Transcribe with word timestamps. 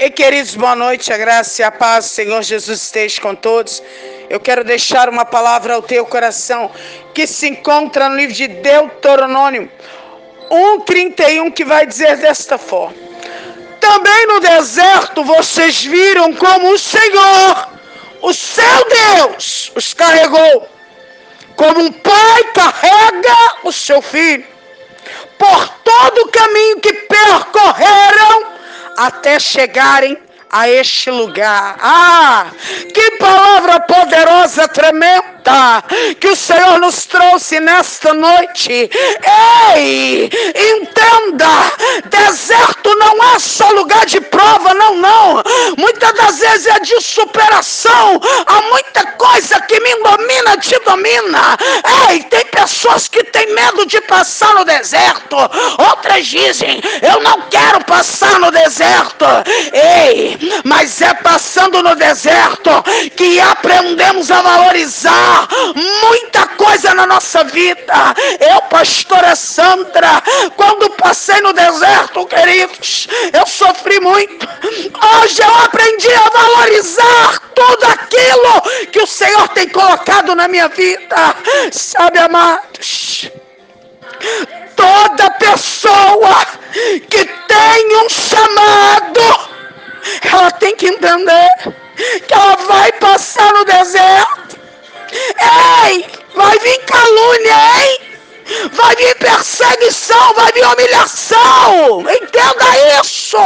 E 0.00 0.10
queridos, 0.10 0.54
boa 0.54 0.76
noite, 0.76 1.12
a 1.12 1.18
graça 1.18 1.60
e 1.60 1.64
a 1.64 1.72
paz 1.72 2.04
Senhor 2.04 2.40
Jesus 2.40 2.82
esteja 2.82 3.20
com 3.20 3.34
todos. 3.34 3.82
Eu 4.30 4.38
quero 4.38 4.62
deixar 4.62 5.08
uma 5.08 5.24
palavra 5.24 5.74
ao 5.74 5.82
teu 5.82 6.06
coração 6.06 6.70
que 7.12 7.26
se 7.26 7.48
encontra 7.48 8.08
no 8.08 8.14
livro 8.14 8.32
de 8.32 8.46
Deuteronômio 8.46 9.68
1:31 10.48 11.50
que 11.50 11.64
vai 11.64 11.84
dizer 11.84 12.16
desta 12.18 12.56
forma: 12.56 12.94
Também 13.80 14.26
no 14.28 14.38
deserto 14.38 15.24
vocês 15.24 15.84
viram 15.84 16.32
como 16.32 16.74
o 16.74 16.78
Senhor, 16.78 17.68
o 18.22 18.32
seu 18.32 18.78
Deus, 19.00 19.72
os 19.74 19.92
carregou, 19.94 20.68
como 21.56 21.80
um 21.80 21.90
pai 21.90 22.44
carrega 22.54 23.36
o 23.64 23.72
seu 23.72 24.00
filho, 24.00 24.46
por 25.36 25.68
todo 25.82 26.18
o 26.18 26.28
caminho 26.28 26.78
que 26.78 26.92
percorreram 26.92 27.77
até 29.08 29.38
chegarem 29.38 30.18
a 30.50 30.68
este 30.68 31.10
lugar. 31.10 31.76
Ah, 31.80 32.46
que 32.94 33.10
palavra 33.12 33.80
poderosa, 33.80 34.68
tremenda 34.68 35.82
que 36.20 36.28
o 36.28 36.36
Senhor 36.36 36.78
nos 36.78 37.06
trouxe 37.06 37.60
nesta 37.60 38.12
noite. 38.14 38.90
Ei, 39.74 40.30
entenda, 40.54 41.72
deserto 42.10 42.97
não 43.14 43.34
é 43.34 43.38
só 43.38 43.70
lugar 43.70 44.04
de 44.04 44.20
prova, 44.20 44.74
não, 44.74 44.96
não. 44.96 45.42
Muitas 45.76 46.12
das 46.12 46.38
vezes 46.38 46.66
é 46.66 46.80
de 46.80 47.00
superação. 47.00 48.20
Há 48.46 48.62
muita 48.62 49.04
coisa 49.12 49.60
que 49.62 49.80
me 49.80 49.94
domina, 50.02 50.56
te 50.58 50.78
domina. 50.80 51.56
Ei, 52.10 52.22
tem 52.24 52.44
pessoas 52.46 53.08
que 53.08 53.24
têm 53.24 53.54
medo 53.54 53.86
de 53.86 54.00
passar 54.02 54.54
no 54.54 54.64
deserto. 54.64 55.36
Outras 55.78 56.26
dizem, 56.26 56.80
eu 57.02 57.20
não 57.20 57.42
quero 57.48 57.82
passar 57.84 58.38
no 58.38 58.50
deserto. 58.50 59.24
Ei, 59.72 60.38
mas 60.64 61.00
é 61.00 61.14
passando 61.14 61.82
no 61.82 61.94
deserto 61.94 62.70
que 63.16 63.40
aprendemos 63.40 64.30
a 64.30 64.42
valorizar 64.42 65.48
muita 66.02 66.46
coisa 66.48 66.94
na 66.94 67.06
nossa 67.06 67.44
vida. 67.44 68.14
Eu, 68.40 68.60
pastora 68.62 69.34
Sandra, 69.34 70.22
quando 70.56 70.90
passei 70.90 71.40
no 71.40 71.52
deserto, 71.52 72.26
queridos, 72.26 73.07
eu 73.32 73.46
sofri 73.46 74.00
muito. 74.00 74.46
Hoje 75.22 75.42
eu 75.42 75.54
aprendi 75.64 76.12
a 76.12 76.28
valorizar 76.28 77.40
tudo 77.54 77.84
aquilo 77.84 78.86
que 78.92 79.00
o 79.00 79.06
Senhor 79.06 79.48
tem 79.48 79.68
colocado 79.68 80.34
na 80.34 80.48
minha 80.48 80.68
vida. 80.68 81.34
Sabe, 81.72 82.18
amados? 82.18 83.30
Toda 84.76 85.30
pessoa 85.32 86.46
que 87.08 87.24
tem 87.24 87.96
um 88.04 88.08
chamado, 88.08 89.48
ela 90.32 90.50
tem 90.52 90.76
que 90.76 90.86
entender 90.86 91.48
que 92.26 92.34
ela 92.34 92.56
vai 92.56 92.92
passar 92.92 93.52
no 93.52 93.64
deserto 93.64 94.48
Ei, 95.10 96.04
vai 96.34 96.58
vir 96.58 96.78
calúnia, 96.84 97.56
hein? 97.80 98.07
Vai 98.78 98.94
vir 98.96 99.14
perseguição, 99.16 100.34
vai 100.34 100.52
vir 100.52 100.64
humilhação. 100.66 102.00
Entenda 102.00 103.00
isso. 103.00 103.36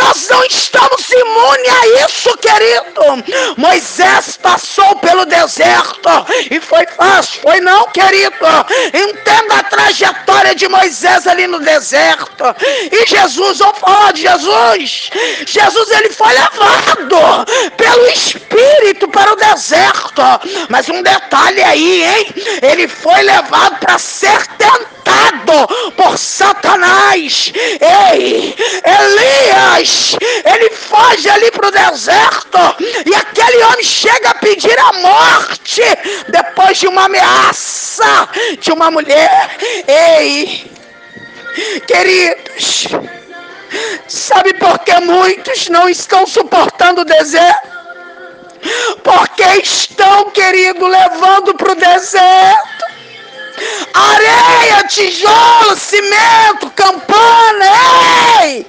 Nós 0.00 0.28
não 0.30 0.44
estamos 0.44 1.10
imunes 1.10 1.68
a 1.68 2.04
isso, 2.04 2.36
querido. 2.38 3.24
Moisés 3.56 4.38
passou 4.38 4.96
pelo 4.96 5.24
deserto 5.26 6.10
e 6.50 6.58
foi 6.60 6.86
fácil, 6.86 7.42
foi 7.42 7.60
não, 7.60 7.84
querido. 7.88 8.34
Entenda 8.92 9.56
a 9.56 9.62
trajetória 9.62 10.54
de 10.54 10.68
Moisés 10.68 11.26
ali 11.26 11.46
no 11.46 11.60
deserto. 11.60 12.44
E 12.90 13.06
Jesus, 13.06 13.58
vamos 13.58 13.78
falar 13.78 14.12
de 14.12 14.22
Jesus. 14.22 15.10
Jesus 15.46 15.90
ele 15.90 16.10
foi 16.10 16.32
levado 16.32 17.44
pelo 17.76 18.06
Espírito 18.06 19.08
para 19.08 19.32
o 19.32 19.36
deserto. 19.36 20.22
Mas 20.68 20.88
um 20.88 21.02
detalhe 21.02 21.62
aí, 21.62 22.02
hein? 22.02 22.34
Ele 22.64 22.88
foi 22.88 23.20
levado 23.22 23.78
para 23.78 23.98
ser 23.98 24.46
tentado 24.56 25.66
por 25.96 26.16
Satanás. 26.16 27.52
Ei, 28.10 28.56
Elias, 28.82 30.16
ele 30.44 30.70
foge 30.70 31.28
ali 31.28 31.50
para 31.50 31.68
o 31.68 31.70
deserto 31.70 32.58
e 33.04 33.14
aquele 33.14 33.62
homem 33.64 33.84
chega 33.84 34.30
a 34.30 34.34
pedir 34.34 34.78
a 34.78 34.92
morte 34.94 35.82
depois 36.28 36.78
de 36.78 36.86
uma 36.86 37.04
ameaça 37.04 38.28
de 38.58 38.72
uma 38.72 38.90
mulher. 38.90 39.56
Ei, 39.86 40.72
queridos, 41.86 42.88
sabe 44.08 44.54
por 44.54 44.78
que 44.78 44.98
muitos 45.00 45.68
não 45.68 45.86
estão 45.86 46.26
suportando 46.26 47.02
o 47.02 47.04
deserto? 47.04 47.73
Porque 49.02 49.44
estão, 49.62 50.30
querido, 50.30 50.86
levando 50.86 51.54
para 51.54 51.72
o 51.72 51.74
deserto 51.74 52.84
areia, 53.94 54.84
tijolo, 54.88 55.76
cimento, 55.76 56.70
campana, 56.74 57.66
ei! 58.42 58.66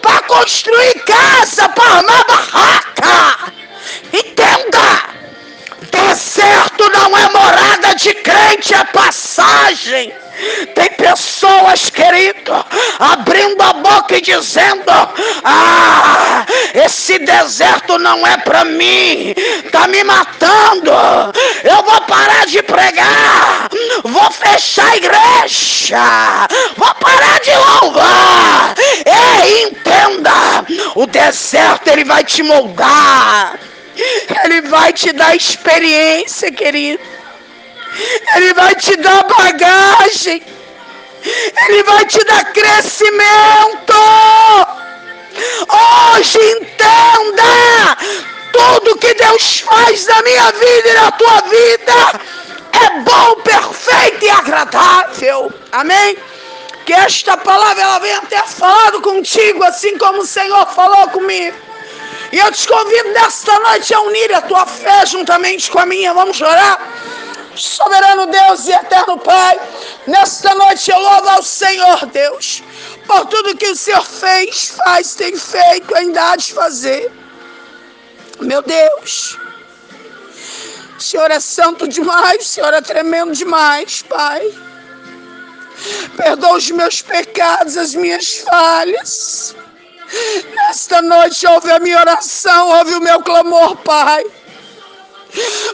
Para 0.00 0.22
construir 0.22 0.94
casa, 1.04 1.68
para 1.70 1.96
armar 1.96 2.24
barraca. 2.26 3.52
Entenda! 4.12 5.16
Deserto 5.90 6.88
não 6.90 7.16
é 7.16 7.28
morada 7.30 7.94
de 7.96 8.14
crente, 8.14 8.74
é 8.74 8.84
passagem. 8.84 10.12
Tem 10.74 10.90
pessoas, 10.92 11.88
querido, 11.88 12.52
abrindo 12.98 13.60
a 13.62 13.72
boca 13.72 14.16
e 14.16 14.20
dizendo: 14.20 14.90
Ah, 15.44 16.44
esse 16.74 17.18
deserto 17.20 17.98
não 17.98 18.26
é 18.26 18.36
para 18.38 18.64
mim, 18.64 19.34
tá 19.72 19.86
me 19.88 20.04
matando. 20.04 20.92
Eu 21.64 21.82
vou 21.82 22.00
parar 22.02 22.46
de 22.46 22.62
pregar, 22.62 23.68
vou 24.04 24.30
fechar 24.30 24.90
a 24.90 24.96
igreja, 24.96 26.48
vou 26.76 26.94
parar 26.94 27.40
de 27.40 27.54
louvar. 27.54 28.74
Ei, 29.06 29.62
entenda: 29.64 30.66
o 30.94 31.06
deserto 31.06 31.88
ele 31.88 32.04
vai 32.04 32.24
te 32.24 32.42
moldar, 32.42 33.58
ele 34.44 34.62
vai 34.62 34.92
te 34.92 35.12
dar 35.12 35.34
experiência, 35.34 36.52
querido. 36.52 37.16
Ele 38.36 38.52
vai 38.54 38.74
te 38.74 38.96
dar 38.96 39.24
bagagem. 39.24 40.42
Ele 41.68 41.82
vai 41.82 42.04
te 42.04 42.22
dar 42.24 42.44
crescimento. 42.52 43.94
Hoje 45.68 46.38
entenda: 46.38 47.96
tudo 48.52 48.98
que 48.98 49.14
Deus 49.14 49.60
faz 49.60 50.06
na 50.06 50.22
minha 50.22 50.50
vida 50.52 50.88
e 50.88 50.94
na 50.94 51.10
tua 51.12 51.40
vida 51.42 52.20
é 52.72 53.00
bom, 53.00 53.36
perfeito 53.42 54.24
e 54.24 54.30
agradável. 54.30 55.52
Amém? 55.72 56.16
Que 56.84 56.92
esta 56.92 57.36
palavra 57.36 57.82
ela 57.82 57.98
venha 57.98 58.20
ter 58.22 58.42
falado 58.46 59.00
contigo, 59.00 59.64
assim 59.64 59.98
como 59.98 60.22
o 60.22 60.26
Senhor 60.26 60.66
falou 60.68 61.08
comigo. 61.08 61.56
E 62.32 62.38
eu 62.38 62.52
te 62.52 62.66
convido 62.66 63.08
nesta 63.10 63.58
noite 63.60 63.94
a 63.94 64.00
unir 64.00 64.32
a 64.34 64.40
tua 64.42 64.66
fé 64.66 65.06
juntamente 65.06 65.70
com 65.70 65.78
a 65.78 65.86
minha. 65.86 66.12
Vamos 66.14 66.40
orar? 66.40 66.78
Soberano 67.56 68.26
Deus 68.26 68.66
e 68.66 68.72
eterno 68.72 69.18
Pai, 69.18 69.58
nesta 70.06 70.54
noite 70.54 70.90
eu 70.90 70.98
louvo 70.98 71.28
ao 71.30 71.42
Senhor 71.42 72.06
Deus, 72.06 72.62
por 73.06 73.26
tudo 73.26 73.56
que 73.56 73.68
o 73.68 73.76
Senhor 73.76 74.04
fez, 74.04 74.68
faz, 74.68 75.14
tem 75.14 75.36
feito, 75.36 75.94
ainda 75.94 76.30
há 76.30 76.36
de 76.36 76.52
fazer. 76.52 77.12
Meu 78.40 78.60
Deus, 78.62 79.38
o 80.96 81.00
Senhor 81.00 81.30
é 81.30 81.40
santo 81.40 81.88
demais, 81.88 82.42
o 82.42 82.48
Senhor 82.48 82.72
é 82.74 82.80
tremendo 82.80 83.32
demais, 83.32 84.02
Pai. 84.02 84.52
Perdoa 86.16 86.56
os 86.56 86.70
meus 86.70 87.02
pecados, 87.02 87.76
as 87.76 87.94
minhas 87.94 88.38
falhas. 88.38 89.54
Nesta 90.54 91.02
noite 91.02 91.46
ouve 91.46 91.70
a 91.70 91.78
minha 91.78 91.98
oração, 91.98 92.78
ouve 92.78 92.94
o 92.94 93.00
meu 93.00 93.20
clamor, 93.22 93.76
Pai. 93.76 94.24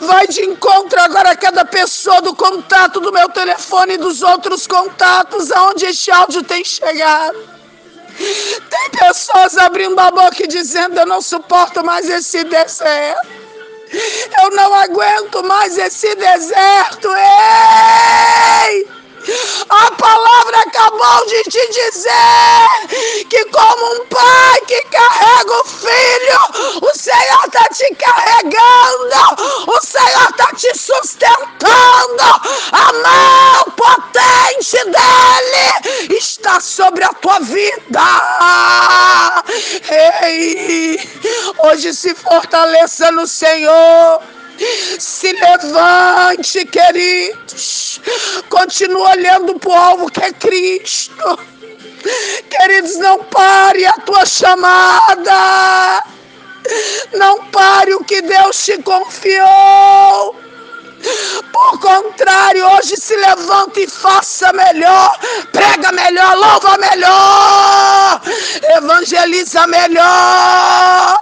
Vai 0.00 0.26
de 0.26 0.44
encontro 0.44 1.00
agora 1.00 1.30
a 1.30 1.36
cada 1.36 1.64
pessoa 1.64 2.20
do 2.20 2.34
contato 2.34 3.00
do 3.00 3.12
meu 3.12 3.28
telefone 3.28 3.94
e 3.94 3.98
dos 3.98 4.22
outros 4.22 4.66
contatos 4.66 5.52
aonde 5.52 5.86
este 5.86 6.10
áudio 6.10 6.42
tem 6.42 6.64
chegado. 6.64 7.38
Tem 8.16 8.90
pessoas 8.98 9.56
abrindo 9.58 9.98
a 9.98 10.10
boca 10.10 10.44
e 10.44 10.46
dizendo: 10.46 10.98
Eu 10.98 11.06
não 11.06 11.20
suporto 11.20 11.84
mais 11.84 12.08
esse 12.08 12.44
deserto. 12.44 13.28
Eu 14.42 14.50
não 14.50 14.74
aguento 14.74 15.42
mais 15.44 15.78
esse 15.78 16.14
deserto. 16.14 17.08
Ei! 17.08 18.93
A 19.70 19.90
palavra 19.92 20.58
acabou 20.66 21.26
de 21.26 21.42
te 21.44 21.66
dizer 21.68 23.26
que, 23.30 23.44
como 23.46 23.94
um 23.94 24.06
pai 24.06 24.60
que 24.66 24.80
carrega 24.82 25.60
o 25.60 25.64
filho, 25.64 26.80
o 26.82 26.98
Senhor 26.98 27.44
está 27.46 27.64
te 27.72 27.94
carregando, 27.94 29.44
o 29.66 29.80
Senhor 29.80 30.28
está 30.30 30.46
te 30.54 30.78
sustentando. 30.78 32.22
A 32.72 32.92
mão 32.92 33.64
potente 33.76 34.84
dele 34.84 36.16
está 36.18 36.60
sobre 36.60 37.04
a 37.04 37.12
tua 37.14 37.40
vida. 37.40 38.00
Ei, 40.22 41.00
hoje 41.58 41.94
se 41.94 42.14
fortaleça 42.14 43.10
no 43.10 43.26
Senhor. 43.26 44.20
Se 44.98 45.32
levante, 45.32 46.64
queridos. 46.66 48.00
Continua 48.48 49.10
olhando 49.10 49.58
para 49.58 49.70
o 49.70 49.74
alvo 49.74 50.10
que 50.10 50.20
é 50.20 50.32
Cristo. 50.32 51.38
Queridos, 52.50 52.96
não 52.98 53.24
pare 53.24 53.86
a 53.86 53.94
tua 53.94 54.24
chamada. 54.24 56.02
Não 57.12 57.44
pare 57.46 57.94
o 57.94 58.04
que 58.04 58.22
Deus 58.22 58.64
te 58.64 58.78
confiou. 58.82 60.36
Por 61.52 61.80
contrário, 61.80 62.66
hoje 62.66 62.96
se 62.96 63.14
levanta 63.14 63.78
e 63.80 63.86
faça 63.86 64.50
melhor, 64.54 65.18
prega 65.52 65.92
melhor, 65.92 66.34
louva 66.34 66.78
melhor, 66.78 68.22
evangeliza 68.76 69.66
melhor, 69.66 71.20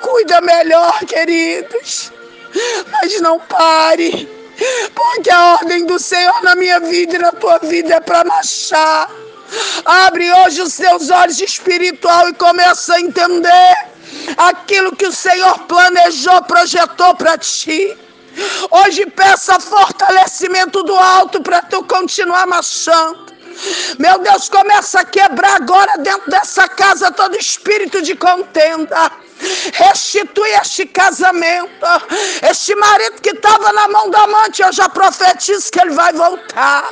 cuida 0.00 0.40
melhor, 0.40 0.98
queridos. 1.00 2.10
Mas 2.90 3.20
não 3.20 3.38
pare, 3.40 4.28
porque 4.94 5.30
a 5.30 5.54
ordem 5.54 5.86
do 5.86 5.98
Senhor 5.98 6.42
na 6.42 6.54
minha 6.56 6.80
vida 6.80 7.16
e 7.16 7.18
na 7.18 7.32
tua 7.32 7.58
vida 7.58 7.94
é 7.94 8.00
para 8.00 8.24
marchar. 8.24 9.10
Abre 9.84 10.32
hoje 10.32 10.62
os 10.62 10.76
teus 10.76 11.10
olhos 11.10 11.40
espiritual 11.40 12.28
e 12.28 12.34
começa 12.34 12.94
a 12.94 13.00
entender 13.00 13.76
aquilo 14.36 14.94
que 14.96 15.06
o 15.06 15.12
Senhor 15.12 15.58
planejou, 15.60 16.42
projetou 16.42 17.14
para 17.14 17.38
ti. 17.38 17.96
Hoje 18.70 19.06
peça 19.06 19.58
fortalecimento 19.58 20.82
do 20.82 20.94
alto 20.94 21.42
para 21.42 21.62
tu 21.62 21.82
continuar 21.84 22.46
marchando. 22.46 23.35
Meu 23.98 24.18
Deus, 24.18 24.48
começa 24.48 25.00
a 25.00 25.04
quebrar 25.04 25.56
agora 25.56 25.98
dentro 25.98 26.30
dessa 26.30 26.68
casa 26.68 27.10
todo 27.10 27.36
espírito 27.36 28.02
de 28.02 28.14
contenda. 28.14 29.12
Restitui 29.74 30.48
este 30.60 30.86
casamento. 30.86 31.86
Este 32.42 32.74
marido 32.74 33.20
que 33.20 33.30
estava 33.30 33.72
na 33.72 33.88
mão 33.88 34.10
da 34.10 34.22
amante, 34.22 34.62
eu 34.62 34.72
já 34.72 34.88
profetizo 34.88 35.70
que 35.70 35.80
ele 35.80 35.90
vai 35.90 36.12
voltar. 36.12 36.88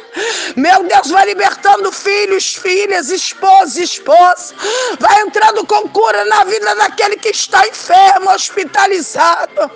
Meu 0.55 0.82
Deus, 0.84 1.08
vai 1.08 1.25
libertando 1.26 1.90
filhos, 1.90 2.55
filhas, 2.55 3.11
esposa, 3.11 3.82
esposa. 3.82 4.55
Vai 4.99 5.22
entrando 5.22 5.66
com 5.66 5.88
cura 5.88 6.25
na 6.26 6.44
vida 6.44 6.75
daquele 6.76 7.16
que 7.16 7.31
está 7.31 7.66
enfermo, 7.66 8.31
hospitalizado. 8.31 9.70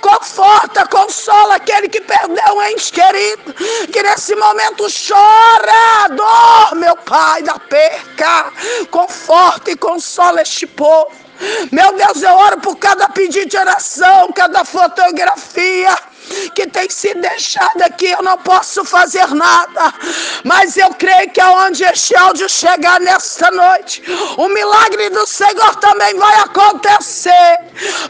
Conforta, 0.00 0.86
consola 0.88 1.47
aquele 1.78 1.88
que 1.88 2.00
perdeu 2.00 2.54
um 2.54 2.62
ente 2.62 2.92
querido. 2.92 3.54
Que 3.92 4.02
nesse 4.02 4.34
momento 4.34 4.86
chora 4.88 6.04
a 6.04 6.08
dor, 6.08 6.74
meu 6.76 6.96
Pai, 6.96 7.42
da 7.42 7.58
perca. 7.58 8.52
Conforta 8.90 9.70
e 9.70 9.76
consola 9.76 10.42
este 10.42 10.66
povo. 10.66 11.12
Meu 11.70 11.92
Deus, 11.92 12.22
eu 12.22 12.34
oro 12.34 12.60
por 12.60 12.76
cada 12.76 13.08
pedido 13.10 13.48
de 13.48 13.56
oração, 13.56 14.32
cada 14.32 14.64
fotografia 14.64 15.96
que 16.54 16.66
tem 16.66 16.88
sido 16.88 17.20
deixada 17.20 17.86
aqui, 17.86 18.06
eu 18.06 18.22
não 18.22 18.38
posso 18.38 18.84
fazer 18.84 19.26
nada. 19.34 19.94
Mas 20.44 20.76
eu 20.76 20.90
creio 20.94 21.30
que 21.30 21.40
aonde 21.40 21.84
este 21.84 22.16
áudio 22.16 22.48
chegar 22.48 23.00
nesta 23.00 23.50
noite, 23.50 24.02
o 24.36 24.48
milagre 24.48 25.10
do 25.10 25.26
Senhor 25.26 25.76
também 25.76 26.14
vai 26.16 26.34
acontecer. 26.40 27.58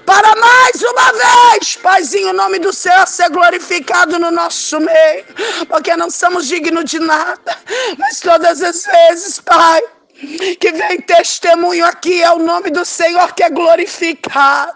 Para 0.04 0.34
mais 0.36 0.82
uma 0.82 1.12
vez, 1.12 1.76
Paizinho, 1.76 2.30
o 2.30 2.32
nome 2.32 2.58
do 2.58 2.72
Senhor 2.72 3.06
ser 3.06 3.30
glorificado 3.30 4.18
no 4.18 4.30
nosso 4.30 4.80
meio, 4.80 5.24
porque 5.68 5.96
não 5.96 6.10
somos 6.10 6.46
dignos 6.46 6.84
de 6.84 6.98
nada, 6.98 7.56
mas 7.98 8.20
todas 8.20 8.62
as 8.62 8.84
vezes, 8.84 9.40
Pai 9.40 9.82
que 10.60 10.72
vem 10.72 11.00
testemunho 11.00 11.86
aqui 11.86 12.22
é 12.22 12.30
o 12.32 12.38
nome 12.38 12.70
do 12.70 12.84
Senhor 12.84 13.32
que 13.34 13.44
é 13.44 13.50
glorificado. 13.50 14.74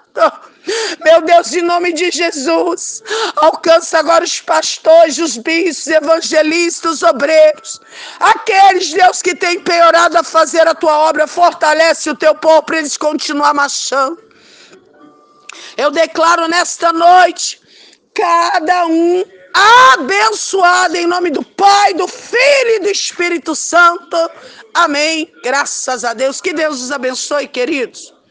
Deus, 1.42 1.52
em 1.52 1.62
nome 1.62 1.92
de 1.92 2.10
Jesus, 2.10 3.02
alcança 3.36 3.98
agora 3.98 4.24
os 4.24 4.40
pastores, 4.40 5.18
os 5.18 5.36
bispos, 5.36 5.88
evangelistas, 5.88 6.92
os 6.92 7.02
obreiros, 7.02 7.80
aqueles, 8.20 8.92
Deus, 8.92 9.20
que 9.20 9.34
têm 9.34 9.56
empenhorado 9.56 10.16
a 10.16 10.22
fazer 10.22 10.66
a 10.68 10.74
tua 10.74 10.96
obra, 10.98 11.26
fortalece 11.26 12.08
o 12.10 12.16
teu 12.16 12.34
povo 12.34 12.62
para 12.62 12.78
eles 12.78 12.96
continuar 12.96 13.52
marchando. 13.54 14.22
Eu 15.76 15.90
declaro 15.90 16.46
nesta 16.46 16.92
noite, 16.92 17.60
cada 18.14 18.86
um 18.86 19.24
abençoado 19.94 20.96
em 20.96 21.06
nome 21.06 21.30
do 21.30 21.44
Pai, 21.44 21.92
do 21.94 22.06
Filho 22.06 22.76
e 22.76 22.80
do 22.80 22.90
Espírito 22.90 23.54
Santo. 23.54 24.16
Amém. 24.72 25.30
Graças 25.42 26.04
a 26.04 26.14
Deus. 26.14 26.40
Que 26.40 26.52
Deus 26.52 26.80
os 26.80 26.90
abençoe, 26.90 27.48
queridos. 27.48 28.14